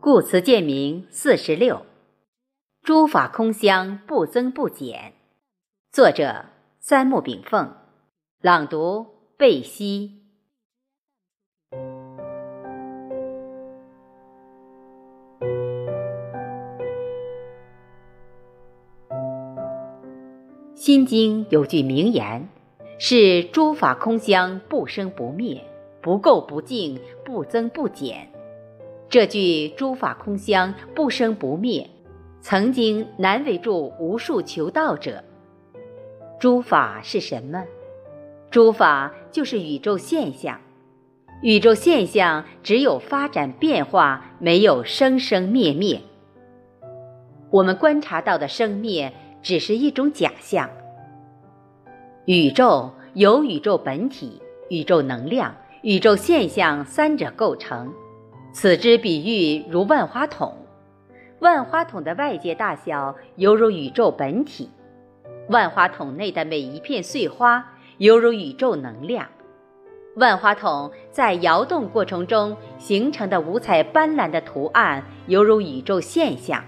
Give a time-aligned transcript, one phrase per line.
[0.00, 1.84] 故词鉴明四十六，
[2.82, 5.12] 诸法空相，不增不减。
[5.90, 6.44] 作者：
[6.78, 7.74] 三木炳凤。
[8.40, 9.06] 朗读：
[9.36, 10.22] 贝西。
[20.76, 22.48] 心经有句名言，
[23.00, 25.60] 是“诸法空相，不生不灭，
[26.00, 28.28] 不垢不净，不增不减”。
[29.10, 31.88] 这句“诸法空相，不生不灭”，
[32.42, 35.24] 曾经难为住无数求道者。
[36.38, 37.64] 诸法是什么？
[38.50, 40.60] 诸法就是宇宙现象。
[41.40, 46.00] 宇宙现象只有发展变化，没有生生灭灭。
[47.50, 49.10] 我们观察到的生灭，
[49.42, 50.68] 只是一种假象。
[52.26, 57.90] 宇宙由宇宙本体、宇宙能量、宇宙现象三者构成。
[58.52, 60.56] 此之比喻如万花筒，
[61.40, 64.68] 万花筒的外界大小犹如宇宙本体，
[65.48, 67.64] 万花筒内的每一片碎花
[67.98, 69.28] 犹如宇宙能量，
[70.16, 76.64] 万花筒在摇动过程中形成的五彩斑斓的图案犹如宇宙现象。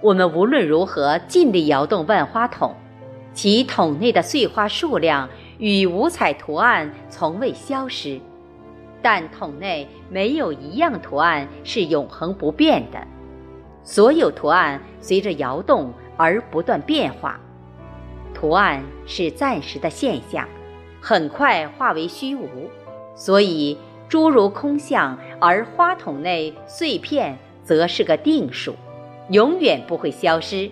[0.00, 2.74] 我们无论如何尽力摇动万花筒，
[3.34, 8.18] 其筒内的碎花数量与五彩图案从未消失。
[9.02, 13.04] 但桶内没有一样图案是永恒不变的，
[13.82, 17.40] 所有图案随着摇动而不断变化。
[18.32, 20.48] 图案是暂时的现象，
[21.00, 22.48] 很快化为虚无。
[23.14, 23.76] 所以
[24.08, 28.74] 诸如空相，而花筒内碎片则是个定数，
[29.30, 30.70] 永远不会消失。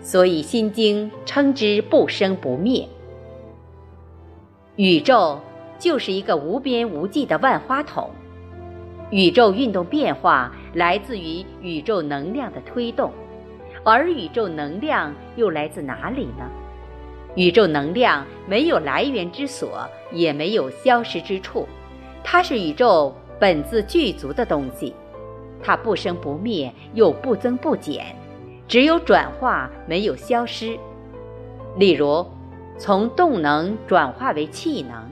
[0.00, 2.88] 所以《心经》称之不生不灭。
[4.76, 5.40] 宇宙。
[5.80, 8.10] 就是一个无边无际的万花筒，
[9.10, 13.10] 宇宙运动变化来自于宇宙能量的推动，
[13.82, 16.46] 而宇宙能量又来自哪里呢？
[17.34, 21.66] 宇宙能量没有来源之所，也没有消失之处，
[22.22, 24.94] 它是宇宙本自具足的东西，
[25.62, 28.04] 它不生不灭，又不增不减，
[28.68, 30.76] 只有转化，没有消失。
[31.78, 32.26] 例如，
[32.76, 35.09] 从动能转化为气能。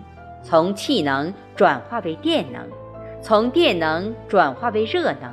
[0.49, 2.63] 从气能转化为电能，
[3.21, 5.31] 从电能转化为热能，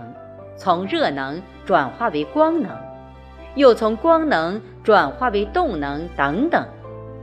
[0.57, 2.69] 从热能转化为光能，
[3.55, 6.67] 又从光能转化为动能等等，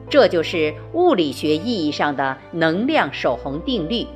[0.08, 4.06] 这就是物理学意义上的能量守恒定律。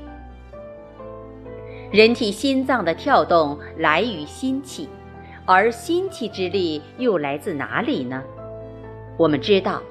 [1.93, 4.89] 人体心脏的跳动来于心气，
[5.45, 8.23] 而心气之力又来自哪里呢？
[9.19, 9.83] 我们知道。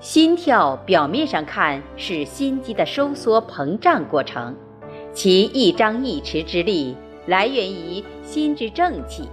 [0.00, 4.54] 心跳表面上看是心肌的收缩膨胀过程，
[5.12, 9.28] 其一张一弛之力来源于心之正气。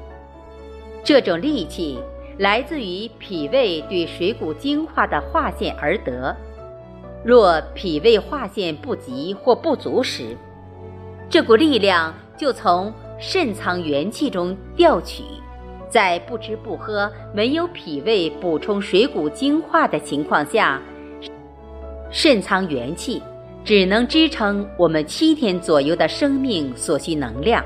[1.04, 2.00] 这种力气
[2.40, 6.36] 来自于脾胃对水谷精化的化现而得。
[7.24, 10.36] 若脾胃化现不及或不足时，
[11.30, 15.24] 这股力量就从肾藏元气中调取。
[15.96, 20.82] 在不吃不喝、没有脾胃补充水谷精化的情况下，
[22.12, 23.24] 肾藏元气
[23.64, 27.64] 只能支撑我们七天左右的生命所需能量。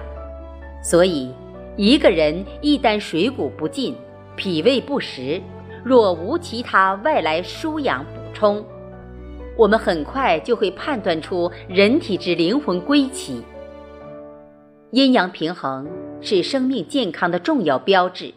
[0.83, 1.33] 所以，
[1.75, 3.95] 一个人一旦水谷不进、
[4.35, 5.41] 脾胃不实，
[5.83, 8.63] 若无其他外来输养补充，
[9.57, 13.41] 我们很快就会判断出人体之灵魂归期。
[14.91, 15.87] 阴阳平衡
[16.21, 18.33] 是生命健康的重要标志。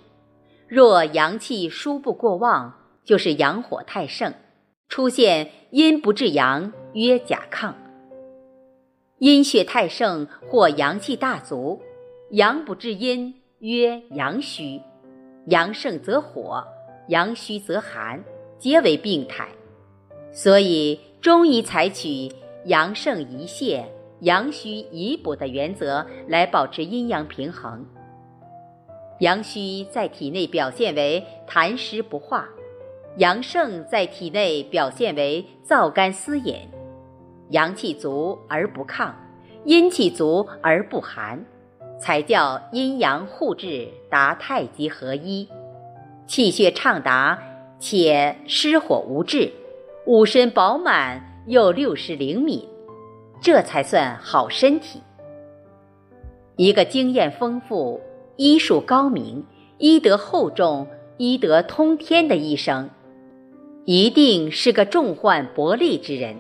[0.69, 4.33] 若阳气输不过旺，就是阳火太盛，
[4.89, 7.75] 出现阴不至阳，曰甲亢；
[9.19, 11.81] 阴血太盛或阳气大足，
[12.31, 14.81] 阳不至阴，曰阳虚；
[15.47, 16.65] 阳盛则火，
[17.09, 18.25] 阳虚则寒，
[18.59, 19.49] 皆为病态。
[20.33, 22.33] 所以中医采取
[22.65, 23.85] 阳盛宜泻。
[24.23, 27.85] 阳虚宜补的原则来保持阴阳平衡。
[29.19, 32.49] 阳虚在体内表现为痰湿不化，
[33.17, 36.57] 阳盛在体内表现为燥干思饮。
[37.51, 39.11] 阳气足而不亢，
[39.65, 41.45] 阴气足而不寒，
[41.99, 45.49] 才叫阴阳互制，达太极合一，
[46.29, 47.37] 气血畅达
[47.81, 49.53] 且湿火无滞，
[50.07, 52.69] 五身饱满又六十灵敏。
[53.43, 55.03] 这才算好身体。
[56.57, 58.01] 一个经验丰富、
[58.37, 59.45] 医术高明、
[59.79, 60.87] 医德厚重、
[61.17, 62.89] 医德通天的医生，
[63.85, 66.37] 一定是个重患薄利之人，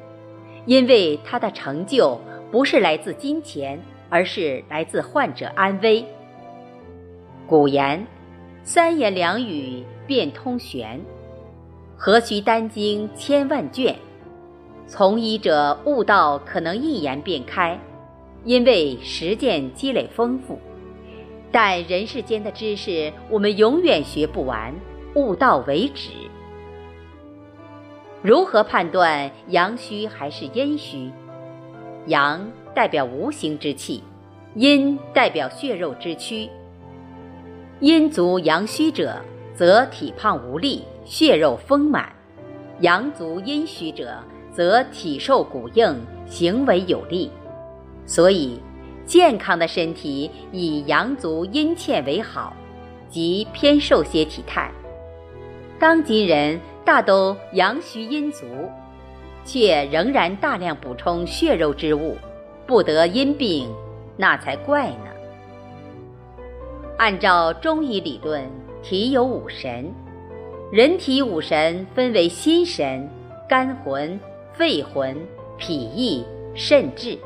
[0.64, 2.20] 因为他的成就
[2.52, 6.04] 不是来自金钱，而是来自患者安危。
[7.49, 8.06] 古言
[8.62, 11.00] ：“三言两语便通玄，
[11.96, 13.96] 何须丹经千万卷？”
[14.87, 17.79] 从医者悟道可能一言便开，
[18.44, 20.58] 因为实践积累丰富。
[21.50, 24.75] 但人世间的知识，我们永远学不完，
[25.14, 26.11] 悟道为止。
[28.23, 31.11] 如何判断阳虚还是阴虚？
[32.06, 34.02] 阳代表无形之气，
[34.55, 36.49] 阴代表血肉之躯。
[37.81, 39.20] 阴足阳虚者，
[39.55, 42.05] 则体胖无力，血肉丰满；
[42.81, 44.19] 阳足阴虚者，
[44.52, 47.31] 则体瘦骨硬，行为有力。
[48.06, 48.60] 所以。
[49.04, 52.54] 健康的身体以阳足阴欠为好，
[53.10, 54.70] 即偏瘦些体态。
[55.78, 58.46] 当今人大都阳虚阴足，
[59.44, 62.16] 却仍然大量补充血肉之物，
[62.64, 63.69] 不得阴病，
[64.16, 65.10] 那才怪呢。
[66.96, 68.49] 按照中医理论，
[68.84, 69.93] 体有五神，
[70.70, 73.06] 人体五神分为心神、
[73.49, 74.19] 肝魂、
[74.54, 75.16] 肺魂、
[75.56, 77.19] 脾意、肾志。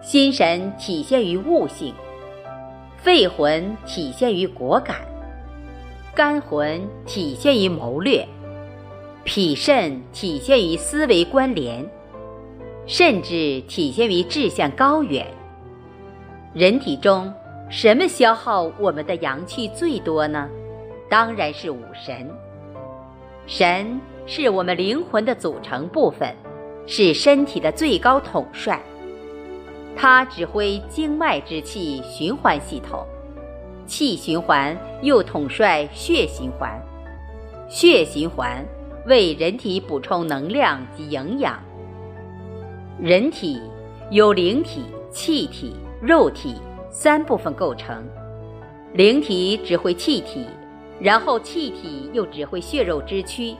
[0.00, 1.92] 心神体现于悟性，
[2.96, 4.98] 肺魂体现于果敢，
[6.14, 8.26] 肝魂体现于谋略，
[9.24, 11.84] 脾肾体现于思维关联，
[12.86, 15.26] 甚至体现于志向高远。
[16.54, 17.32] 人体中
[17.68, 20.48] 什么消耗我们的阳气最多呢？
[21.10, 22.30] 当然是五神。
[23.46, 26.36] 神是我们灵魂的组成部分，
[26.86, 28.78] 是身体的最高统帅。
[29.96, 33.06] 它指挥经脉之气循环系统，
[33.86, 36.78] 气循环又统帅血循环，
[37.70, 38.62] 血循环
[39.06, 41.58] 为人体补充能量及营养。
[43.00, 43.58] 人体
[44.10, 46.56] 由灵体、气体、肉体
[46.90, 48.06] 三部分构成，
[48.92, 50.46] 灵体指挥气体，
[51.00, 53.56] 然后气体又指挥血肉之躯，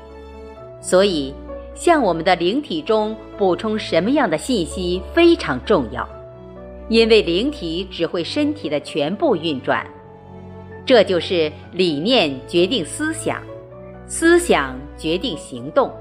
[0.80, 1.34] 所以
[1.74, 6.08] 向我们的灵体中补充什么样的信息非常重要。
[6.88, 9.86] 因为灵体指挥身体的全部运转，
[10.86, 13.42] 这就是理念决定思想，
[14.06, 15.92] 思想决定行动。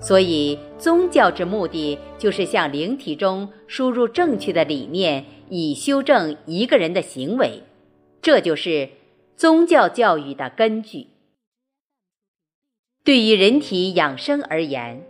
[0.00, 7.62] 所以，宗教之目的就是向灵体中输入正确的理念，以修正一个人的行为。
[8.20, 8.88] 这就是
[9.36, 11.06] 宗教教育的根据。
[13.08, 15.02] 对于人体养生而言，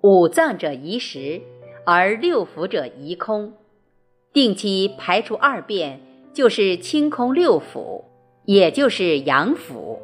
[0.00, 1.42] 五脏者宜实，
[1.84, 3.52] 而六腑者宜空。
[4.32, 6.00] 定期排除二便，
[6.32, 8.04] 就是清空六腑，
[8.46, 9.98] 也就是养腑。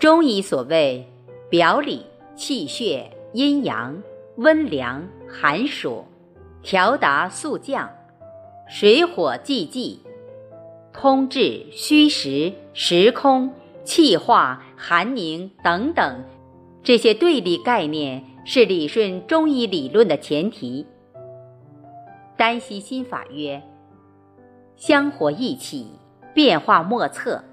[0.00, 1.06] 中医所谓
[1.48, 4.02] 表里、气血、阴阳、
[4.38, 6.04] 温凉、寒暑、
[6.64, 7.88] 调达、速降、
[8.68, 10.00] 水火既济、
[10.92, 16.24] 通治、虚实、时空、气化、寒凝等等，
[16.82, 20.86] 这些对立概念是理顺中医理论的前提。
[22.36, 23.62] 丹溪心法曰
[24.76, 25.86] ：“香火易起，
[26.34, 27.44] 变化莫测，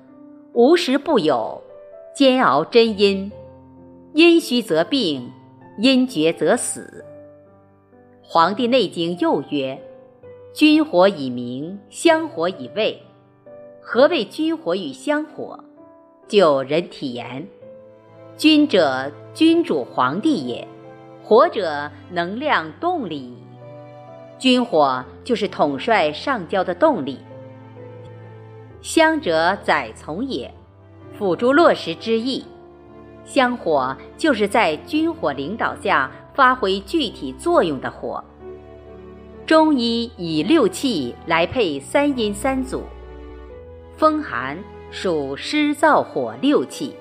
[0.54, 1.62] 无时不有。
[2.16, 3.32] 煎熬真阴，
[4.14, 5.32] 阴虚则病，
[5.78, 7.06] 阴绝则死。”
[8.32, 9.82] 《黄帝内经》又曰
[10.54, 13.02] ：“君火以明，香火以卫。”
[13.82, 15.64] 何谓君火与香火？
[16.30, 17.48] 就人体言，
[18.38, 20.68] 君者，君主皇帝也；
[21.24, 23.36] 火者，能量动力。
[24.38, 27.18] 军火就是统帅上交的动力，
[28.80, 30.54] 香者载从也，
[31.18, 32.46] 辅助落实之意。
[33.26, 38.24] 香火就是在军火领导下发挥具体作用的火。
[39.48, 42.84] 中医以六气来配三阴三组，
[43.98, 44.56] 风寒
[44.92, 46.96] 属湿燥火六气，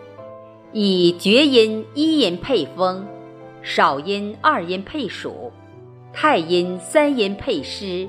[0.73, 3.07] 以厥阴一阴配风，
[3.63, 5.51] 少阴二阴配暑。
[6.13, 8.09] 太阴三阴配湿，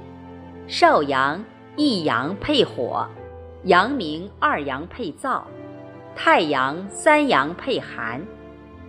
[0.67, 1.43] 少阳
[1.77, 3.07] 一阳配火，
[3.63, 5.43] 阳明二阳配燥，
[6.15, 8.21] 太阳三阳配寒，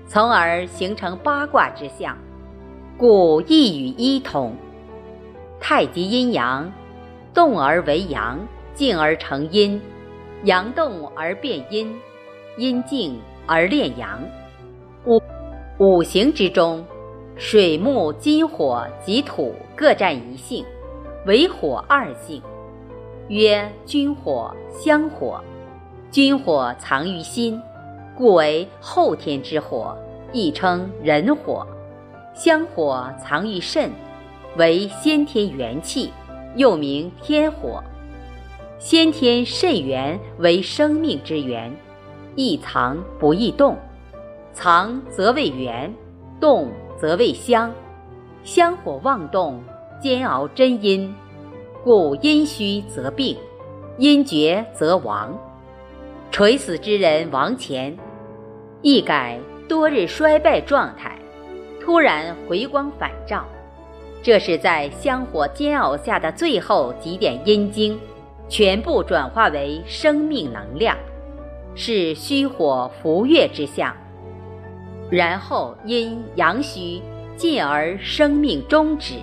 [0.06, 2.16] 从而形成八卦之象，
[2.96, 4.56] 故一与一同。
[5.60, 6.72] 太极阴阳，
[7.32, 8.38] 动而为阳，
[8.74, 9.80] 静而成阴，
[10.44, 11.94] 阳动而变阴，
[12.56, 14.20] 阴静而炼阳。
[15.06, 15.20] 五
[15.78, 16.84] 五行之中。
[17.36, 20.62] 水木金火及土各占一性，
[21.24, 22.42] 为火二性，
[23.28, 25.40] 曰君火、香火。
[26.10, 27.58] 君火藏于心，
[28.14, 29.96] 故为后天之火，
[30.34, 31.66] 亦称人火；
[32.34, 33.90] 香火藏于肾，
[34.58, 36.12] 为先天元气，
[36.56, 37.82] 又名天火。
[38.80, 41.70] 先天肾元为生命之源，
[42.34, 43.76] 易藏不易动，
[44.54, 45.94] 藏则为元，
[46.40, 47.70] 动则为香。
[48.42, 49.62] 香火妄动，
[50.00, 51.14] 煎熬真阴，
[51.84, 53.36] 故阴虚则病，
[53.98, 55.38] 阴绝则亡。
[56.30, 57.94] 垂死之人亡前，
[58.80, 61.18] 一改多日衰败状态，
[61.84, 63.44] 突然回光返照，
[64.22, 68.00] 这是在香火煎熬下的最后几点阴精。
[68.50, 70.96] 全部转化为生命能量，
[71.76, 73.96] 是虚火浮月之象。
[75.08, 77.00] 然后因阳虚，
[77.36, 79.14] 进而生命终止。